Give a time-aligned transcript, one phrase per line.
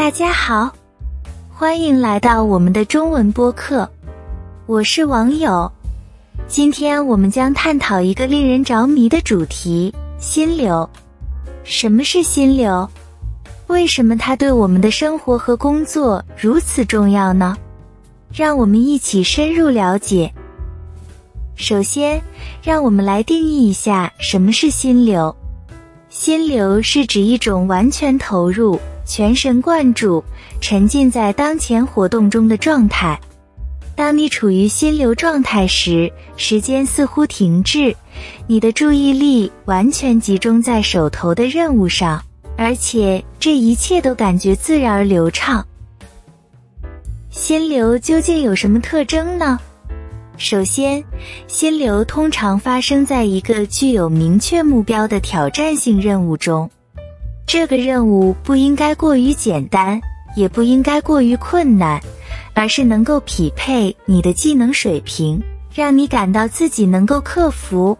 [0.00, 0.74] 大家好，
[1.52, 3.86] 欢迎来到我们的中文播客，
[4.64, 5.70] 我是网友。
[6.48, 10.88] 今天我们将探讨一个令人着迷的主题——心流。
[11.64, 12.88] 什么是心流？
[13.66, 17.54] 为什么它对我们的生活和工作如此重要呢？
[18.32, 20.32] 让我们一起深入了解。
[21.56, 22.18] 首先，
[22.62, 25.36] 让我们来定义一下什么是心流。
[26.10, 30.22] 心流是指一种完全投入、全神贯注、
[30.60, 33.18] 沉浸在当前活动中的状态。
[33.94, 37.94] 当你处于心流状态时，时间似乎停滞，
[38.48, 42.20] 你的注意力完全集中在手头的任务上，
[42.56, 45.64] 而且这一切都感觉自然而流畅。
[47.30, 49.60] 心流究竟有什么特征呢？
[50.40, 51.04] 首先，
[51.48, 56.68] 心流通常发生在一个具有明确目标的挑战性任务中。
[57.46, 60.00] 这个任务不应该过于简单，
[60.34, 62.00] 也不应该过于困难，
[62.54, 65.38] 而是能够匹配你的技能水平，
[65.74, 67.96] 让你感到自己能够克服。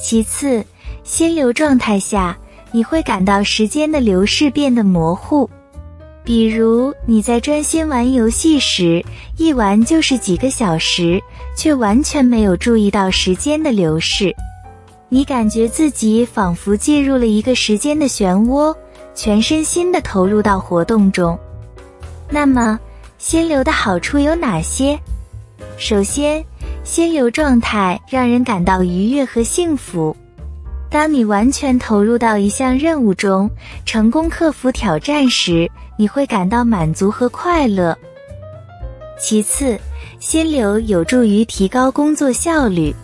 [0.00, 0.64] 其次，
[1.04, 2.36] 心流状态下，
[2.72, 5.48] 你会感到时间的流逝变得模糊。
[6.24, 9.04] 比如你在专心玩游戏时，
[9.36, 11.22] 一玩就是几个小时，
[11.54, 14.34] 却完全没有注意到时间的流逝。
[15.10, 18.74] 你感觉自己仿佛进入了一个时间的漩涡，
[19.14, 21.38] 全身心的投入到活动中。
[22.30, 22.80] 那么，
[23.18, 24.98] 心流的好处有哪些？
[25.76, 26.42] 首先，
[26.84, 30.16] 心流状态让人感到愉悦和幸福。
[30.94, 33.50] 当你完全投入到一项任务中，
[33.84, 37.98] 成功克服挑战时，你会感到满足和快乐。
[39.18, 39.76] 其次，
[40.20, 42.94] 心流有助于提高工作效率。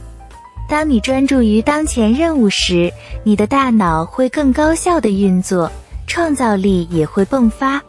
[0.69, 2.89] 当你专注于当前任务时，
[3.25, 5.69] 你的大脑会更高效的运作，
[6.07, 7.83] 创造力也会迸发。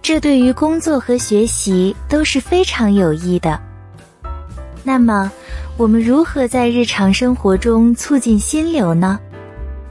[0.00, 3.60] 这对于工作和学习都是非常有益的。
[4.84, 5.28] 那么，
[5.76, 9.18] 我们如何在日常生活中促进心流呢？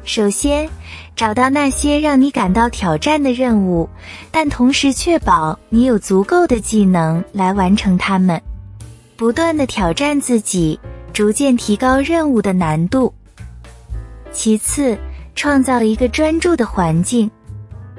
[0.06, 0.70] 首先，
[1.14, 3.90] 找到那些让你感到挑战的任务，
[4.32, 8.42] 但同时确保你有足够的技能来完成它们。
[9.18, 10.80] 不断的挑战自己，
[11.12, 13.14] 逐渐提高任务的难度。
[14.32, 14.98] 其次，
[15.36, 17.30] 创造一个专注的环境，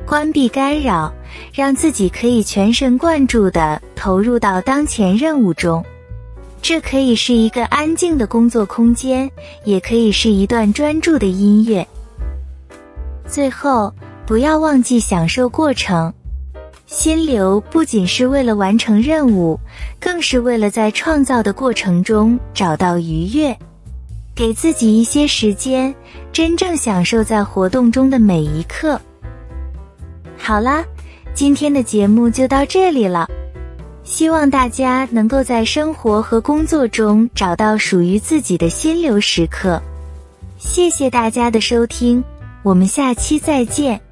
[0.06, 1.12] 关闭干扰，
[1.52, 5.84] 让自己可以全神贯注地投入到当前任务中。
[6.64, 9.30] 这可以是一个安静的工作空间，
[9.64, 11.86] 也可以是一段专注的音乐。
[13.28, 13.92] 最后，
[14.24, 16.10] 不要忘记享受过程。
[16.86, 19.60] 心流不仅是为了完成任务，
[20.00, 23.54] 更是为了在创造的过程中找到愉悦。
[24.34, 25.94] 给自己一些时间，
[26.32, 28.98] 真正享受在活动中的每一刻。
[30.38, 30.82] 好啦，
[31.34, 33.28] 今天的节目就到这里了。
[34.04, 39.82] 希望大家能够在生活和工作中找到属于自己的心流时刻。
[40.58, 42.22] 谢谢大家的收听，
[42.62, 44.03] 我们下期再见。